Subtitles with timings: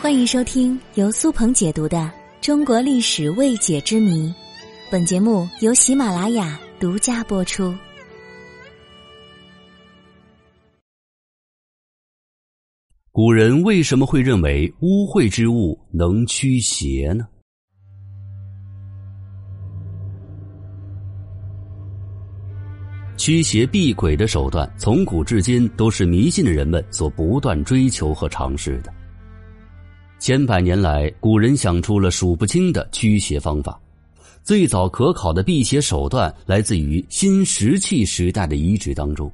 [0.00, 1.98] 欢迎收听由苏鹏解读的
[2.40, 4.28] 《中国历史未解之谜》，
[4.90, 7.74] 本节目由喜马拉雅独家播出。
[13.12, 17.26] 古人为什么会认为污秽之物能驱邪呢？
[23.18, 28.90] 驱邪避鬼的手段，从古至今都是迷信的人们所不断追求和尝试的。
[30.20, 33.80] 千百年来，古人想出了数不清的驱邪方法。
[34.42, 39.32] 最早可考的辟邪手段来自于新石器时代的遗址当中。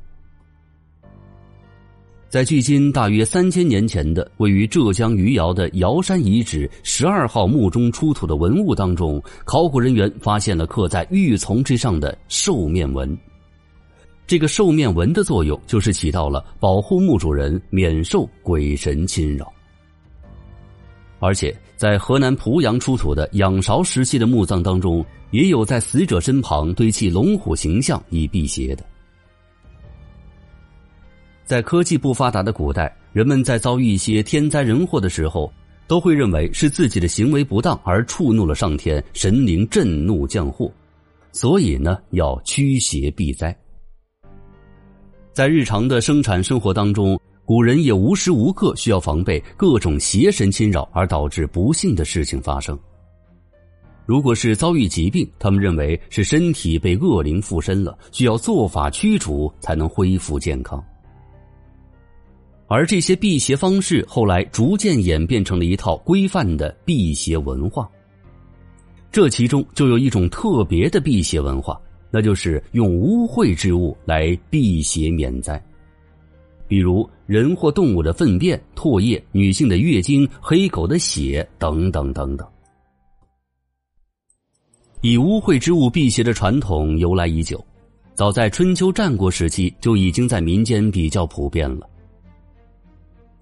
[2.28, 13.18] 在距今大约三千年前的位于浙江余姚的瑶山遗址十二号墓中出土的文物当中，考古人员发现了刻在玉琮之上的兽面纹。
[14.24, 19.52] 这个兽面纹的作用，就是起到了保护墓主人免受鬼神侵扰。
[21.18, 28.84] 而且，在河南濮阳出土的仰韶时期的墓葬当中，也有在死者身旁堆砌龙虎形象以辟邪的。
[31.44, 35.50] 在科技不发达的古代，人们在遭遇一些天灾人祸的时候，
[35.86, 40.70] 都会认为是自己的行为不当而触怒了上天，神灵震怒降祸，
[41.32, 43.56] 所以呢，要驱邪避灾。
[45.32, 52.76] 在日常的生产生活当中，古人也无时无刻需要防备各种邪神侵扰而导致不幸的事情发生。
[54.04, 60.84] 如果是遭遇疾病，他们认为是身体被恶灵附身了，需要做法驱除才能恢复健康。
[62.66, 67.88] 而这些辟邪方式后来逐渐演变成了一套规范的辟邪文化。
[69.12, 71.80] 这其中就有一种特别的辟邪文化。
[72.08, 75.62] 那就是用污秽之物来辟邪免灾，
[76.68, 82.46] 比如人或动物的粪便、唾液、女性的月经、黑狗的血等等等等。
[85.02, 87.64] 以污秽之物辟邪的传统由来已久，
[88.14, 91.88] 早在春秋战国时期就已经在民间比较普遍了。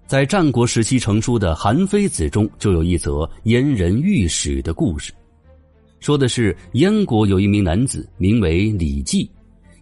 [0.05, 5.11] 在战国时期成书的《韩非子》中，就有一则阉人御史的故事。
[5.99, 9.27] 说的是燕国有一名男子，名为李绩。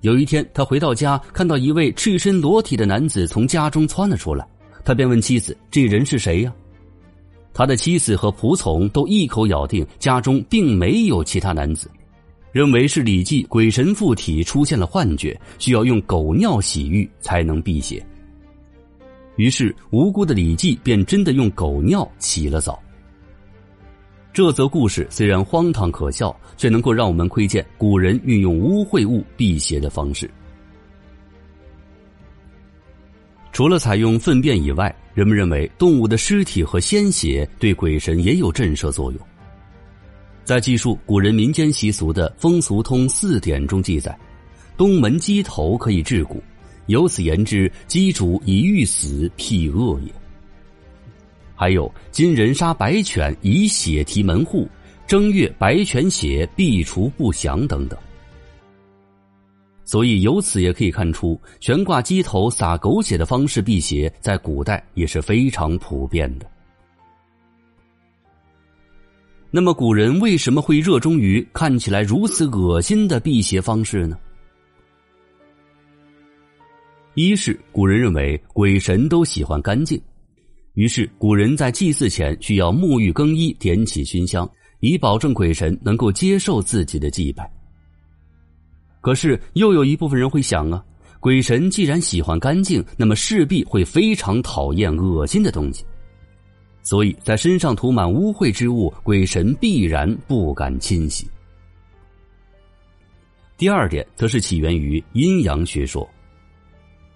[0.04, 4.46] 有一天，他回到家，看到一位赤身裸体的男子从家中窜了出来，
[4.84, 6.54] 他便问妻子：“这人是谁呀？”
[7.56, 11.90] 他的妻子和仆从都一口咬定家中并没有其他男子，
[12.52, 18.06] 认为是李记鬼神附体出现了幻觉，需要用狗尿洗浴才能辟邪。
[19.38, 22.78] 于是，无辜的李记便真的用狗尿洗了澡。
[24.34, 30.28] 这则故事虽然荒唐可笑，却能够让我们窥见古人运用污秽物辟邪的方式。
[33.52, 39.22] 除了采用粪便以外，人们认为动物的尸体和鲜血对鬼神也有震慑作用。
[40.44, 44.18] 在记述古人民间习俗的《风俗通四典》中记载，
[44.76, 46.42] 东门鸡头可以治蛊，
[46.88, 50.12] 由此言之，鸡主以欲死辟恶也。
[51.56, 54.68] 还有金人杀白犬以血提门户，
[55.08, 57.98] 正月白犬血必除不祥等等。
[59.86, 66.50] 所以由此也可以看出，悬挂鸡头撒狗血的方式辟邪，在古代也是非常普遍的。
[69.52, 74.18] 那么古人为什么会热衷于看起来如此恶心的辟邪方式呢？
[77.14, 80.02] 一是古人认为鬼神都喜欢干净。
[80.74, 87.48] 于是，古人在祭祀前需要沐浴更衣，点起熏香，以保证鬼神能够接受自己的祭拜。
[89.00, 90.84] 可是，又有一部分人会想啊，
[91.20, 95.86] 鬼神既然喜欢干净，那么势必会非常讨厌恶心的东西，
[96.82, 101.30] 所以在身上涂满污秽之物，鬼神必然不敢侵袭。
[103.58, 106.10] 第二点，则是起源于阴阳学说，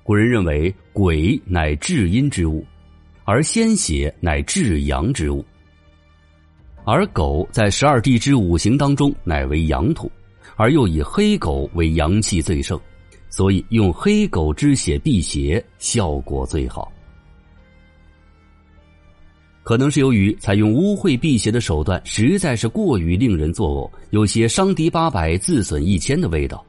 [0.03, 2.63] 古人认为鬼乃至阴之物。
[3.29, 5.43] 而鲜血乃至阳之物，
[6.85, 10.09] 而狗在十二地支五行当中乃为阳土，
[10.55, 12.79] 而又以黑狗为阳气最盛，
[13.29, 16.89] 所以用黑狗之血辟邪效果最好。
[19.61, 26.65] 可能是由于采用污秽辟邪的手段实在是过于令人作呕，有些伤敌八百自损一千的味道。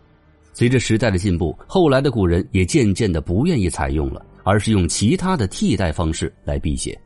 [0.53, 4.27] 随着时代的进步，后来的古人也渐渐的不愿意采用了。
[4.49, 6.99] 而是用其他的替代方式来辟邪。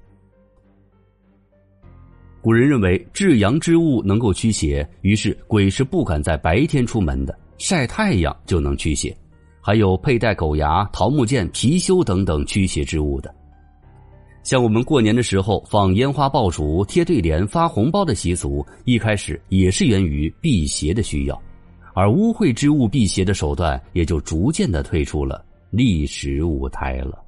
[2.40, 9.12] 古人认为至阳之物能够驱邪，于是鬼是不敢在白天出门的，晒太阳就能驱邪。
[9.60, 13.34] 还有佩戴狗牙、桃木剑、貔貅等等驱邪之物的。
[14.44, 21.42] 像我们过年的时候放烟花爆竹、贴对联、发红包的习俗，一开始也是源于辟邪的需要，
[21.92, 27.21] 而污秽之物辟邪的手段也就逐渐的退出了历史舞台了。